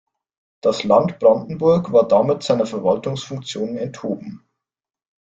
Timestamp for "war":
1.93-2.07